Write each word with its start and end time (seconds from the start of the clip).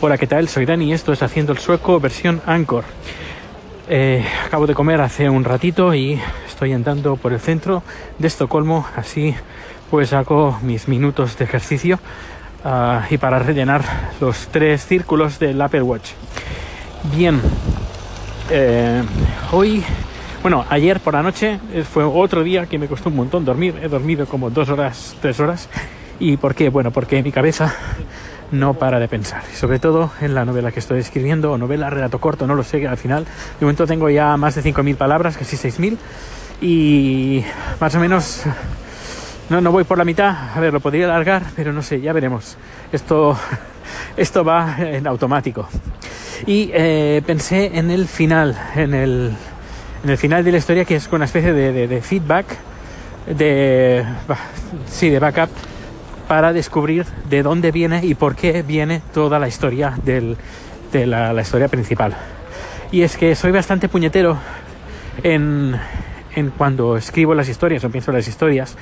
Hola, 0.00 0.16
¿qué 0.16 0.28
tal? 0.28 0.46
Soy 0.46 0.64
Dani 0.64 0.84
y 0.84 0.92
esto 0.92 1.12
es 1.12 1.24
Haciendo 1.24 1.50
el 1.50 1.58
Sueco 1.58 1.98
versión 1.98 2.40
Anchor. 2.46 2.84
Eh, 3.88 4.24
acabo 4.46 4.64
de 4.68 4.72
comer 4.72 5.00
hace 5.00 5.28
un 5.28 5.42
ratito 5.42 5.92
y 5.92 6.20
estoy 6.46 6.72
andando 6.72 7.16
por 7.16 7.32
el 7.32 7.40
centro 7.40 7.82
de 8.16 8.28
Estocolmo, 8.28 8.86
así 8.94 9.34
pues 9.90 10.12
hago 10.12 10.56
mis 10.62 10.86
minutos 10.86 11.36
de 11.36 11.46
ejercicio 11.46 11.98
uh, 12.64 13.12
y 13.12 13.18
para 13.18 13.40
rellenar 13.40 13.82
los 14.20 14.46
tres 14.52 14.86
círculos 14.86 15.40
del 15.40 15.60
Apple 15.60 15.82
Watch. 15.82 16.10
Bien, 17.16 17.40
eh, 18.50 19.02
hoy, 19.50 19.82
bueno, 20.42 20.64
ayer 20.70 21.00
por 21.00 21.14
la 21.14 21.24
noche 21.24 21.58
eh, 21.74 21.82
fue 21.82 22.04
otro 22.04 22.44
día 22.44 22.66
que 22.66 22.78
me 22.78 22.86
costó 22.86 23.08
un 23.08 23.16
montón 23.16 23.44
dormir, 23.44 23.74
he 23.82 23.88
dormido 23.88 24.26
como 24.26 24.48
dos 24.48 24.68
horas, 24.68 25.16
tres 25.20 25.40
horas. 25.40 25.68
¿Y 26.20 26.36
por 26.36 26.54
qué? 26.54 26.68
Bueno, 26.68 26.92
porque 26.92 27.20
mi 27.20 27.32
cabeza 27.32 27.74
no 28.50 28.74
para 28.74 28.98
de 28.98 29.08
pensar. 29.08 29.42
sobre 29.54 29.78
todo 29.78 30.10
en 30.20 30.34
la 30.34 30.44
novela 30.44 30.72
que 30.72 30.80
estoy 30.80 31.00
escribiendo, 31.00 31.52
o 31.52 31.58
novela, 31.58 31.90
relato 31.90 32.18
corto, 32.20 32.46
no 32.46 32.54
lo 32.54 32.64
sé, 32.64 32.86
al 32.86 32.96
final. 32.96 33.24
De 33.24 33.66
momento 33.66 33.86
tengo 33.86 34.08
ya 34.10 34.36
más 34.36 34.54
de 34.54 34.62
5.000 34.62 34.96
palabras, 34.96 35.36
casi 35.36 35.56
6.000. 35.56 35.96
Y 36.60 37.44
más 37.80 37.94
o 37.94 38.00
menos... 38.00 38.42
No, 39.48 39.62
no 39.62 39.72
voy 39.72 39.84
por 39.84 39.96
la 39.96 40.04
mitad. 40.04 40.54
A 40.54 40.60
ver, 40.60 40.74
lo 40.74 40.80
podría 40.80 41.06
alargar, 41.06 41.42
pero 41.56 41.72
no 41.72 41.82
sé, 41.82 42.02
ya 42.02 42.12
veremos. 42.12 42.58
Esto, 42.92 43.38
esto 44.16 44.44
va 44.44 44.76
en 44.78 45.06
automático. 45.06 45.66
Y 46.46 46.70
eh, 46.74 47.22
pensé 47.26 47.78
en 47.78 47.90
el 47.90 48.06
final, 48.06 48.56
en 48.76 48.92
el, 48.92 49.32
en 50.04 50.10
el 50.10 50.18
final 50.18 50.44
de 50.44 50.52
la 50.52 50.58
historia, 50.58 50.84
que 50.84 50.96
es 50.96 51.08
una 51.10 51.24
especie 51.24 51.52
de, 51.52 52.02
feedback, 52.02 52.46
de, 53.26 54.04
sí, 54.86 55.08
de 55.08 55.18
backup 55.18 55.48
para 56.28 56.52
descubrir 56.52 57.06
de 57.28 57.42
dónde 57.42 57.72
viene 57.72 58.04
y 58.04 58.14
por 58.14 58.36
qué 58.36 58.62
viene 58.62 59.00
toda 59.12 59.38
la 59.38 59.48
historia 59.48 59.98
de 60.04 60.36
la, 61.06 61.40
historia 61.40 61.68
principal. 61.68 62.14
Y 62.92 63.02
es 63.02 63.16
que 63.16 63.34
soy 63.34 63.50
bastante 63.50 63.88
puñetero 63.88 64.36
en, 65.22 65.80
cuando 66.56 66.96
escribo 66.96 67.34
las 67.34 67.48
historias 67.48 67.82
o 67.84 67.90
pienso 67.90 68.12
las 68.12 68.28
historias, 68.28 68.76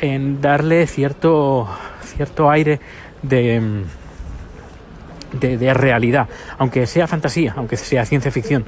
en 0.00 0.40
darle 0.40 0.86
cierto, 0.86 1.68
cierto 2.02 2.48
aire 2.48 2.78
de, 3.22 3.82
de, 5.32 5.74
realidad, 5.74 6.28
aunque 6.58 6.86
sea 6.86 7.08
fantasía, 7.08 7.54
aunque 7.56 7.76
sea 7.76 8.04
ciencia 8.04 8.30
ficción, 8.30 8.64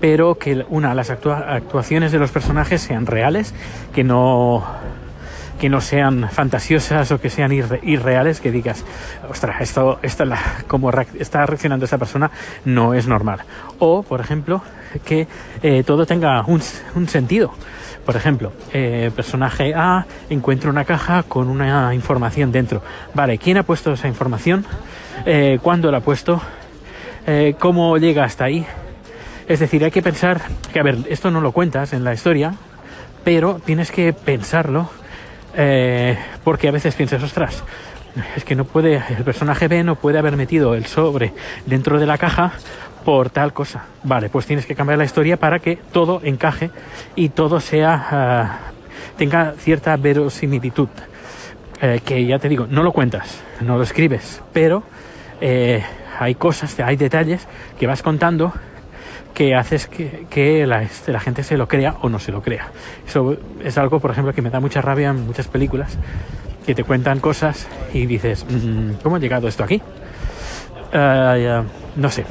pero 0.00 0.38
que 0.38 0.64
una, 0.70 0.94
las 0.94 1.10
actua 1.10 1.54
actuaciones 1.54 2.10
de 2.10 2.18
los 2.18 2.30
personajes 2.30 2.80
sean 2.80 3.04
reales, 3.04 3.54
que 3.94 4.02
no 4.02 4.64
que 5.60 5.68
no 5.68 5.82
sean 5.82 6.30
fantasiosas 6.30 7.12
o 7.12 7.20
que 7.20 7.28
sean 7.28 7.52
irre 7.52 7.80
irreales, 7.82 8.40
que 8.40 8.50
digas, 8.50 8.82
ostras, 9.28 9.60
esto, 9.60 10.00
esto 10.02 10.24
la, 10.24 10.38
como 10.66 10.90
está 11.18 11.44
reaccionando 11.44 11.84
esta 11.84 11.98
persona 11.98 12.30
no 12.64 12.94
es 12.94 13.06
normal. 13.06 13.40
O, 13.78 14.02
por 14.02 14.20
ejemplo, 14.20 14.62
que 15.04 15.28
eh, 15.62 15.84
todo 15.84 16.06
tenga 16.06 16.42
un, 16.46 16.62
sentido. 17.06 17.52
Por 18.06 18.16
ejemplo, 18.16 18.52
eh, 18.72 19.10
personaje 19.14 19.74
A 19.74 20.06
encuentra 20.30 20.70
una 20.70 20.86
caja 20.86 21.22
con 21.24 21.48
una 21.48 21.94
información 21.94 22.50
dentro. 22.50 22.82
Vale, 23.12 23.36
¿quién 23.36 23.58
ha 23.58 23.62
puesto 23.62 23.92
esa 23.92 24.08
información? 24.08 24.64
Eh, 25.26 25.58
¿Cuándo 25.62 25.92
la 25.92 25.98
ha 25.98 26.02
puesto? 26.02 26.40
¿Cómo 27.60 27.96
llega 27.96 28.24
hasta 28.24 28.46
ahí? 28.46 28.66
Es 29.46 29.60
decir, 29.60 29.84
hay 29.84 29.92
que 29.92 30.02
pensar 30.02 30.40
que, 30.72 30.80
a 30.80 30.82
ver, 30.82 30.96
esto 31.08 31.30
no 31.30 31.40
lo 31.40 31.52
cuentas 31.52 31.92
en 31.92 32.02
la 32.02 32.12
historia, 32.12 32.54
pero 33.22 33.60
tienes 33.64 33.92
que 33.92 34.12
pensarlo 34.12 34.90
eh, 35.56 36.18
porque 36.44 36.68
a 36.68 36.70
veces 36.70 36.94
piensas, 36.94 37.22
ostras, 37.22 37.62
es 38.36 38.44
que 38.44 38.54
no 38.54 38.64
puede, 38.64 39.02
el 39.16 39.24
personaje 39.24 39.68
B 39.68 39.84
no 39.84 39.96
puede 39.96 40.18
haber 40.18 40.36
metido 40.36 40.74
el 40.74 40.86
sobre 40.86 41.32
dentro 41.66 41.98
de 41.98 42.06
la 42.06 42.18
caja 42.18 42.52
por 43.04 43.30
tal 43.30 43.52
cosa. 43.52 43.84
Vale, 44.02 44.28
pues 44.28 44.46
tienes 44.46 44.66
que 44.66 44.74
cambiar 44.74 44.98
la 44.98 45.04
historia 45.04 45.36
para 45.36 45.58
que 45.58 45.76
todo 45.92 46.20
encaje 46.22 46.70
y 47.14 47.30
todo 47.30 47.60
sea, 47.60 48.58
uh, 48.62 49.16
tenga 49.16 49.54
cierta 49.58 49.96
verosimilitud. 49.96 50.88
Eh, 51.82 52.00
que 52.04 52.26
ya 52.26 52.38
te 52.38 52.48
digo, 52.48 52.66
no 52.68 52.82
lo 52.82 52.92
cuentas, 52.92 53.40
no 53.62 53.78
lo 53.78 53.84
escribes, 53.84 54.42
pero 54.52 54.82
eh, 55.40 55.82
hay 56.18 56.34
cosas, 56.34 56.78
hay 56.80 56.96
detalles 56.96 57.48
que 57.78 57.86
vas 57.86 58.02
contando 58.02 58.52
que 59.34 59.54
haces 59.54 59.86
que, 59.86 60.26
que 60.28 60.66
la, 60.66 60.82
este, 60.82 61.12
la, 61.12 61.20
gente 61.20 61.42
se 61.42 61.56
lo 61.56 61.68
crea 61.68 61.96
o 62.02 62.08
no 62.08 62.18
se 62.18 62.32
lo 62.32 62.42
crea. 62.42 62.68
Eso 63.06 63.36
es 63.62 63.78
algo, 63.78 64.00
por 64.00 64.10
ejemplo, 64.10 64.32
que 64.32 64.42
me 64.42 64.50
da 64.50 64.60
mucha 64.60 64.80
rabia 64.80 65.10
en 65.10 65.26
muchas 65.26 65.48
películas, 65.48 65.96
que 66.66 66.74
te 66.74 66.84
cuentan 66.84 67.20
cosas 67.20 67.68
y 67.92 68.06
dices, 68.06 68.44
mmm, 68.48 68.92
¿cómo 69.02 69.16
ha 69.16 69.18
llegado 69.18 69.48
esto 69.48 69.64
aquí? 69.64 69.80
Uh, 70.92 71.64
no 71.96 72.10
sé. 72.10 72.24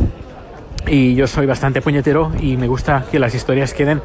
Y 0.88 1.16
yo 1.16 1.28
soy 1.28 1.46
bastante 1.46 1.82
puñetero 1.82 2.32
y 2.40 2.58
me 2.58 2.68
gusta 2.68 3.06
que 3.12 3.20
las 3.20 3.34
historias 3.36 3.74
queden 3.74 4.02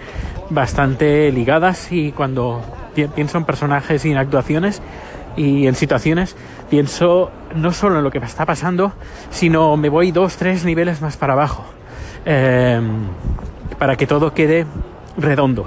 bastante 0.51 1.31
ligadas 1.33 1.91
y 1.93 2.12
cuando 2.12 2.62
pienso 3.15 3.39
en 3.39 3.45
personajes 3.45 4.05
y 4.05 4.12
en 4.12 4.19
actuaciones 4.19 4.83
y 5.37 5.66
en 5.66 5.75
situaciones, 5.75 6.37
pienso 6.71 7.31
no 7.55 7.72
solo 7.72 7.99
en 7.99 8.05
lo 8.05 8.11
que 8.11 8.19
está 8.19 8.47
pasando, 8.47 8.93
sino 9.31 9.77
me 9.77 9.89
voy 9.89 10.12
dos, 10.12 10.37
tres 10.37 10.65
niveles 10.65 11.01
más 11.01 11.16
para 11.16 11.33
abajo 11.33 11.65
eh, 12.24 12.80
para 13.78 13.96
que 13.96 14.06
todo 14.06 14.32
quede 14.32 14.66
redondo. 15.16 15.66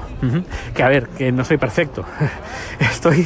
Que 0.74 0.84
a 0.84 0.90
ver, 0.90 1.08
que 1.10 1.32
no 1.32 1.44
soy 1.44 1.58
perfecto. 1.58 2.04
Estoy, 2.80 3.26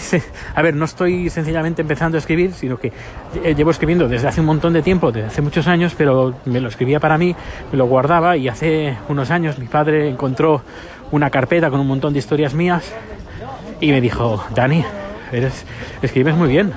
a 0.55 0.61
ver, 0.61 0.75
no 0.75 0.85
estoy 0.85 1.29
sencillamente 1.29 1.81
empezando 1.81 2.17
a 2.17 2.19
escribir, 2.19 2.53
sino 2.53 2.77
que 2.77 2.91
llevo 3.55 3.71
escribiendo 3.71 4.07
desde 4.07 4.27
hace 4.27 4.41
un 4.41 4.47
montón 4.47 4.73
de 4.73 4.81
tiempo, 4.81 5.11
desde 5.11 5.27
hace 5.27 5.41
muchos 5.41 5.67
años, 5.67 5.93
pero 5.97 6.35
me 6.45 6.59
lo 6.59 6.69
escribía 6.69 6.99
para 6.99 7.17
mí, 7.17 7.35
me 7.71 7.77
lo 7.77 7.85
guardaba 7.85 8.37
y 8.37 8.47
hace 8.47 8.97
unos 9.09 9.31
años 9.31 9.57
mi 9.57 9.67
padre 9.67 10.09
encontró 10.09 10.61
una 11.11 11.29
carpeta 11.29 11.69
con 11.69 11.79
un 11.79 11.87
montón 11.87 12.13
de 12.13 12.19
historias 12.19 12.53
mías 12.53 12.93
y 13.79 13.91
me 13.91 13.99
dijo, 13.99 14.43
Dani, 14.53 14.85
eres, 15.31 15.65
escribes 16.01 16.35
muy 16.35 16.49
bien, 16.49 16.71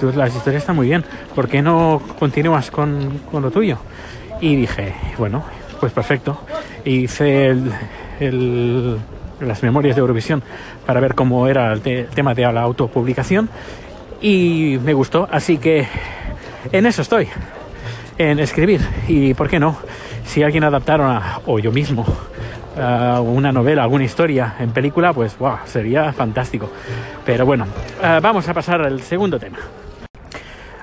tú, 0.00 0.12
las 0.14 0.34
historias 0.34 0.62
están 0.62 0.76
muy 0.76 0.88
bien, 0.88 1.04
¿por 1.34 1.48
qué 1.48 1.62
no 1.62 2.00
continúas 2.18 2.70
con, 2.70 3.20
con 3.30 3.42
lo 3.42 3.50
tuyo? 3.50 3.78
Y 4.40 4.56
dije, 4.56 4.94
bueno, 5.18 5.44
pues 5.80 5.92
perfecto. 5.92 6.40
Hice 6.84 7.46
el, 7.46 7.72
el, 8.20 8.96
las 9.40 9.62
memorias 9.62 9.96
de 9.96 10.00
Eurovisión 10.00 10.42
para 10.84 11.00
ver 11.00 11.14
cómo 11.14 11.46
era 11.48 11.72
el, 11.72 11.80
te, 11.80 12.04
tema 12.04 12.34
de 12.34 12.42
la 12.52 12.62
autopublicación 12.62 13.48
y 14.20 14.78
me 14.82 14.94
gustó, 14.94 15.28
así 15.30 15.58
que 15.58 15.86
en 16.72 16.86
eso 16.86 17.02
estoy, 17.02 17.28
en 18.18 18.38
escribir. 18.38 18.80
Y 19.08 19.34
por 19.34 19.48
qué 19.48 19.58
no, 19.58 19.76
si 20.24 20.42
alguien 20.42 20.64
adaptara, 20.64 21.40
o 21.46 21.58
yo 21.58 21.70
mismo, 21.72 22.04
uh, 22.76 23.20
una 23.20 23.52
novela, 23.52 23.82
alguna 23.82 24.04
historia 24.04 24.54
en 24.58 24.70
película, 24.70 25.12
pues 25.12 25.36
wow, 25.38 25.58
sería 25.66 26.12
fantástico. 26.12 26.70
Pero 27.24 27.44
bueno, 27.44 27.66
uh, 28.00 28.20
vamos 28.20 28.48
a 28.48 28.54
pasar 28.54 28.80
al 28.80 29.00
segundo 29.02 29.38
tema. 29.38 29.58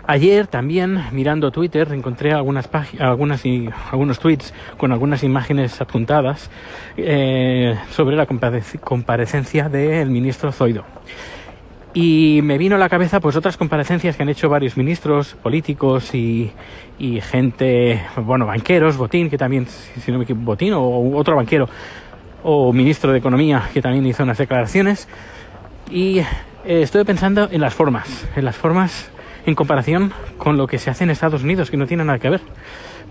Ayer 0.05 0.47
también, 0.47 1.01
mirando 1.13 1.51
Twitter, 1.51 1.87
encontré 1.93 2.33
algunas 2.33 2.69
algunas 2.99 3.43
algunos 3.89 4.19
tweets 4.19 4.53
con 4.77 4.91
algunas 4.91 5.23
imágenes 5.23 5.79
apuntadas 5.79 6.49
eh, 6.97 7.75
sobre 7.89 8.17
la 8.17 8.25
comparecencia 8.25 9.69
del 9.69 10.09
ministro 10.09 10.51
Zoido. 10.51 10.83
Y 11.93 12.41
me 12.43 12.57
vino 12.57 12.75
a 12.75 12.79
la 12.79 12.89
cabeza 12.89 13.21
pues 13.21 13.37
otras 13.37 13.55
comparecencias 13.55 14.17
que 14.17 14.23
han 14.23 14.29
hecho 14.29 14.49
varios 14.49 14.75
ministros, 14.75 15.35
políticos 15.35 16.13
y, 16.13 16.51
y 16.99 17.21
gente, 17.21 18.03
bueno, 18.17 18.45
banqueros, 18.45 18.97
Botín, 18.97 19.29
que 19.29 19.37
también, 19.37 19.67
si 19.67 20.11
no 20.11 20.17
me 20.17 20.25
equivoco, 20.25 20.43
Botín 20.43 20.73
o 20.73 21.15
otro 21.15 21.35
banquero, 21.35 21.69
o 22.43 22.73
ministro 22.73 23.11
de 23.11 23.19
Economía, 23.19 23.69
que 23.73 23.81
también 23.81 24.05
hizo 24.05 24.23
unas 24.23 24.39
declaraciones. 24.39 25.07
Y 25.89 26.17
eh, 26.19 26.25
estoy 26.65 27.05
pensando 27.05 27.47
en 27.49 27.61
las 27.61 27.73
formas, 27.73 28.27
en 28.35 28.43
las 28.43 28.55
formas 28.55 29.12
en 29.45 29.55
comparación 29.55 30.11
con 30.37 30.57
lo 30.57 30.67
que 30.67 30.77
se 30.77 30.89
hace 30.89 31.03
en 31.03 31.09
Estados 31.09 31.43
Unidos, 31.43 31.69
que 31.69 31.77
no 31.77 31.87
tiene 31.87 32.03
nada 32.03 32.19
que 32.19 32.29
ver. 32.29 32.41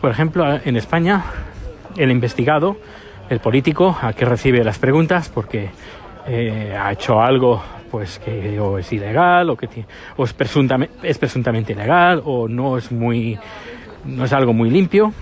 Por 0.01 0.11
ejemplo, 0.11 0.45
en 0.65 0.77
España, 0.77 1.25
el 1.97 2.11
investigado, 2.11 2.77
el 3.29 3.41
político, 3.41 3.97
a 4.01 4.13
que 4.13 4.25
recibe 4.25 4.65
las 4.65 4.79
preguntas 4.79 5.29
porque 5.29 5.71
eh, 6.27 6.77
ha 6.79 6.93
hecho 6.93 7.21
algo 7.21 7.63
pues 7.91 8.19
que 8.19 8.59
o 8.59 8.79
es 8.79 8.91
ilegal 8.93 9.51
o 9.51 9.57
que 9.57 9.69
o 10.17 10.25
es, 10.25 10.33
presuntamente, 10.33 10.95
es 11.03 11.19
presuntamente 11.19 11.73
ilegal 11.73 12.23
o 12.25 12.49
no 12.49 12.79
es 12.79 12.91
muy 12.91 13.39
no 14.05 14.25
es 14.25 14.33
algo 14.33 14.55
muy 14.55 14.71
limpio 14.71 15.13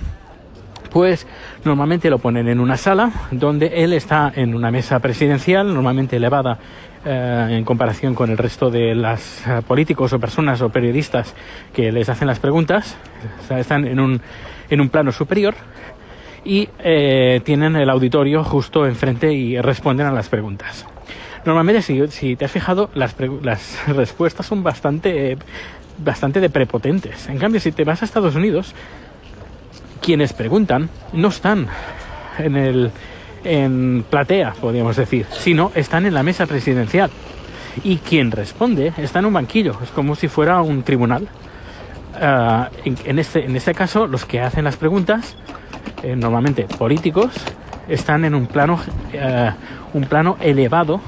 pues 0.92 1.26
normalmente 1.64 2.10
lo 2.10 2.18
ponen 2.18 2.48
en 2.48 2.60
una 2.60 2.76
sala 2.76 3.10
donde 3.32 3.82
él 3.82 3.92
está 3.92 4.32
en 4.34 4.54
una 4.54 4.70
mesa 4.70 5.00
presidencial 5.00 5.72
normalmente 5.74 6.16
elevada 6.16 6.58
eh, 7.04 7.46
en 7.50 7.64
comparación 7.64 8.14
con 8.14 8.30
el 8.30 8.36
resto 8.36 8.70
de 8.70 8.94
los 8.94 9.42
uh, 9.46 9.62
políticos 9.62 10.12
o 10.12 10.20
personas 10.20 10.60
o 10.60 10.68
periodistas 10.68 11.34
que 11.72 11.90
les 11.90 12.08
hacen 12.08 12.28
las 12.28 12.38
preguntas. 12.38 12.96
O 13.42 13.46
sea, 13.46 13.58
están 13.58 13.86
en 13.86 14.00
un, 14.00 14.20
en 14.68 14.80
un 14.80 14.90
plano 14.90 15.10
superior 15.10 15.54
y 16.44 16.68
eh, 16.78 17.40
tienen 17.44 17.76
el 17.76 17.88
auditorio 17.88 18.44
justo 18.44 18.86
enfrente 18.86 19.32
y 19.32 19.58
responden 19.60 20.06
a 20.06 20.12
las 20.12 20.28
preguntas. 20.28 20.86
Normalmente 21.44 21.82
si, 21.82 22.06
si 22.08 22.36
te 22.36 22.44
has 22.44 22.50
fijado 22.50 22.90
las, 22.94 23.16
las 23.42 23.88
respuestas 23.96 24.46
son 24.46 24.62
bastante 24.62 25.38
bastante 25.98 26.40
de 26.40 26.50
prepotentes. 26.50 27.28
En 27.28 27.38
cambio 27.38 27.60
si 27.60 27.72
te 27.72 27.84
vas 27.84 28.02
a 28.02 28.04
Estados 28.04 28.34
Unidos 28.34 28.74
quienes 30.00 30.32
preguntan 30.32 30.88
no 31.12 31.28
están 31.28 31.66
en 32.38 32.56
el 32.56 32.90
en 33.44 34.04
platea, 34.08 34.54
podríamos 34.60 34.96
decir, 34.96 35.26
sino 35.30 35.72
están 35.74 36.06
en 36.06 36.14
la 36.14 36.22
mesa 36.22 36.46
presidencial. 36.46 37.10
Y 37.84 37.98
quien 37.98 38.30
responde 38.30 38.92
está 38.98 39.20
en 39.20 39.26
un 39.26 39.32
banquillo, 39.32 39.76
es 39.82 39.90
como 39.90 40.14
si 40.14 40.28
fuera 40.28 40.60
un 40.60 40.82
tribunal. 40.82 41.28
Ah, 42.20 42.68
en, 42.84 43.18
este, 43.18 43.44
en 43.44 43.56
este 43.56 43.74
caso, 43.74 44.06
los 44.06 44.24
que 44.24 44.40
hacen 44.40 44.64
las 44.64 44.76
preguntas, 44.76 45.36
eh, 46.02 46.16
normalmente 46.16 46.64
políticos, 46.64 47.32
están 47.88 48.24
en 48.24 48.34
un 48.34 48.46
plano, 48.46 48.78
eh, 49.12 49.50
un 49.94 50.04
plano 50.04 50.36
elevado 50.40 51.00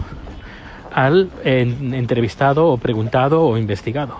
al 0.92 1.30
entrevistado 1.44 2.66
o 2.66 2.76
preguntado 2.76 3.42
o 3.42 3.58
investigado. 3.58 4.18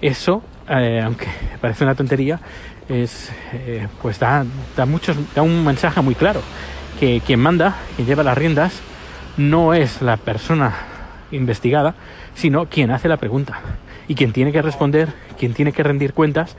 Eso, 0.00 0.42
eh, 0.68 1.00
aunque 1.04 1.26
parece 1.60 1.84
una 1.84 1.94
tontería, 1.94 2.40
es, 2.88 3.30
pues 4.02 4.18
da, 4.18 4.44
da, 4.76 4.84
muchos, 4.84 5.16
da 5.34 5.42
un 5.42 5.64
mensaje 5.64 6.00
muy 6.00 6.16
claro 6.16 6.40
que 7.00 7.22
quien 7.24 7.40
manda, 7.40 7.76
quien 7.96 8.06
lleva 8.06 8.22
las 8.22 8.36
riendas, 8.36 8.82
no 9.38 9.72
es 9.72 10.02
la 10.02 10.18
persona 10.18 10.74
investigada, 11.32 11.94
sino 12.34 12.66
quien 12.66 12.90
hace 12.90 13.08
la 13.08 13.16
pregunta. 13.16 13.58
Y 14.06 14.14
quien 14.14 14.34
tiene 14.34 14.52
que 14.52 14.60
responder, 14.60 15.08
quien 15.38 15.54
tiene 15.54 15.72
que 15.72 15.82
rendir 15.82 16.12
cuentas, 16.12 16.58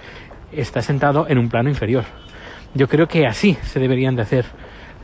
está 0.52 0.82
sentado 0.82 1.28
en 1.30 1.38
un 1.38 1.48
plano 1.48 1.70
inferior. 1.70 2.06
Yo 2.74 2.88
creo 2.90 3.08
que 3.08 3.28
así 3.28 3.56
se 3.62 3.80
deberían 3.80 4.16
de 4.16 4.24
hacer 4.24 4.46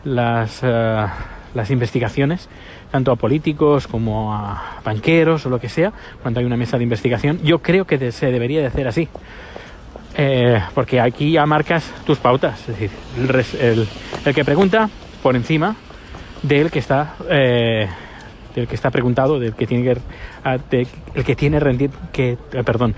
las, 0.04 0.62
eh, 0.64 1.06
las 1.54 1.70
investigaciones, 1.70 2.50
tanto 2.90 3.12
a 3.12 3.16
políticos 3.16 3.88
como 3.88 4.34
a 4.34 4.80
banqueros 4.84 5.46
o 5.46 5.50
lo 5.50 5.60
que 5.60 5.70
sea, 5.70 5.94
cuando 6.24 6.40
hay 6.40 6.48
una 6.48 6.58
mesa 6.58 6.78
de 6.78 6.84
investigación. 6.84 7.40
Yo 7.44 7.60
creo 7.60 7.86
que 7.86 8.12
se 8.12 8.32
debería 8.32 8.62
de 8.62 8.68
hacer 8.68 8.88
así. 8.88 9.08
Eh, 10.16 10.60
porque 10.74 11.00
aquí 11.00 11.34
ya 11.34 11.46
marcas 11.46 11.94
tus 12.08 12.18
pautas. 12.18 12.60
Es 12.62 12.68
decir, 12.68 12.90
el, 13.60 13.88
el, 14.26 14.34
que 14.34 14.44
pregunta 14.44 14.90
por 15.28 15.36
encima 15.36 15.76
del 16.42 16.72
que 16.72 16.80
está 16.80 17.16
eh, 17.30 17.86
del 18.56 18.66
que 18.66 18.76
está 18.76 18.92
preguntado, 18.92 19.42
del 19.42 19.56
que 19.56 19.68
tiene 19.68 19.84
que, 19.84 20.88
el 21.16 21.24
que 21.26 21.36
tiene 21.36 21.60
rendir, 21.60 21.90
que, 22.14 22.38
eh, 22.54 22.64
perdón, 22.64 22.96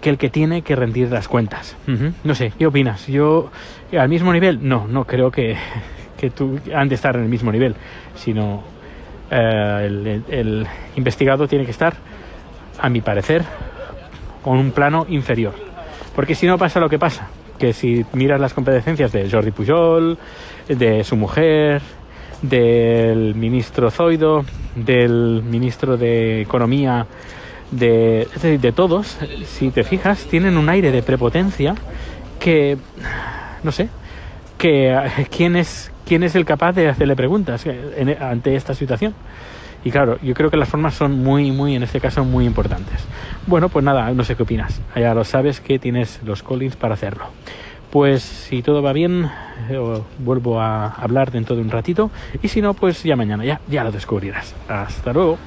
que 0.00 0.08
el 0.08 0.16
que 0.16 0.30
tiene 0.30 0.62
que 0.62 0.74
rendir 0.74 1.10
las 1.10 1.28
cuentas. 1.28 1.76
No 2.24 2.34
sé, 2.34 2.54
¿qué 2.58 2.66
opinas? 2.66 3.06
Yo, 3.06 3.50
al 3.92 4.08
mismo 4.08 4.32
nivel, 4.32 4.66
no, 4.66 4.86
no 4.88 5.04
creo 5.04 5.30
que, 5.30 5.58
que 6.16 6.30
tú 6.30 6.58
han 6.74 6.88
de 6.88 6.94
estar 6.94 7.16
en 7.16 7.24
el 7.24 7.28
mismo 7.28 7.52
nivel, 7.52 7.74
sino 8.14 8.62
eh, 9.30 9.82
el, 9.84 10.24
el, 10.30 10.66
investigado 10.96 11.46
tiene 11.48 11.66
que 11.66 11.70
estar, 11.70 11.92
a 12.80 12.88
mi 12.88 13.02
parecer, 13.02 13.44
con 14.42 14.56
un 14.56 14.70
plano 14.70 15.04
inferior. 15.06 15.52
Porque 16.16 16.34
si 16.34 16.46
no 16.46 16.56
pasa 16.56 16.80
lo 16.80 16.88
que 16.88 16.98
pasa, 16.98 17.28
que 17.62 17.72
si 17.72 18.04
miras 18.12 18.40
las 18.40 18.54
competencias 18.54 19.12
de 19.12 19.30
Jordi 19.30 19.52
Pujol, 19.52 20.18
de 20.66 21.04
su 21.04 21.14
mujer, 21.14 21.80
del 22.42 23.36
ministro 23.36 23.88
Zoido, 23.88 24.44
del 24.74 25.44
ministro 25.44 25.96
de 25.96 26.40
Economía, 26.40 27.06
de, 27.70 28.26
de 28.60 28.72
todos, 28.72 29.16
si 29.46 29.70
te 29.70 29.84
fijas, 29.84 30.24
tienen 30.24 30.56
un 30.56 30.68
aire 30.68 30.90
de 30.90 31.04
prepotencia 31.04 31.76
que, 32.40 32.78
no 33.62 33.70
sé, 33.70 33.88
que 34.58 34.98
quién 35.30 35.54
es, 35.54 35.92
quién 36.04 36.24
es 36.24 36.34
el 36.34 36.44
capaz 36.44 36.72
de 36.72 36.88
hacerle 36.88 37.14
preguntas 37.14 37.64
ante 38.18 38.56
esta 38.56 38.74
situación. 38.74 39.14
Y 39.84 39.90
claro, 39.90 40.18
yo 40.22 40.34
creo 40.34 40.50
que 40.50 40.56
las 40.56 40.68
formas 40.68 40.94
son 40.94 41.12
muy, 41.22 41.50
muy, 41.50 41.74
en 41.74 41.82
este 41.82 42.00
caso, 42.00 42.24
muy 42.24 42.46
importantes. 42.46 43.04
Bueno, 43.46 43.68
pues 43.68 43.84
nada, 43.84 44.10
no 44.12 44.24
sé 44.24 44.36
qué 44.36 44.44
opinas. 44.44 44.80
Ya 44.94 45.14
lo 45.14 45.24
sabes 45.24 45.60
que 45.60 45.78
tienes 45.78 46.20
los 46.24 46.42
callings 46.42 46.76
para 46.76 46.94
hacerlo. 46.94 47.24
Pues 47.90 48.22
si 48.22 48.62
todo 48.62 48.82
va 48.82 48.92
bien, 48.92 49.28
eh, 49.68 50.00
vuelvo 50.18 50.60
a 50.60 50.86
hablar 50.86 51.30
dentro 51.30 51.56
de 51.56 51.62
un 51.62 51.70
ratito. 51.70 52.10
Y 52.42 52.48
si 52.48 52.62
no, 52.62 52.74
pues 52.74 53.02
ya 53.02 53.16
mañana, 53.16 53.44
ya, 53.44 53.60
ya 53.68 53.84
lo 53.84 53.92
descubrirás. 53.92 54.54
Hasta 54.68 55.12
luego. 55.12 55.38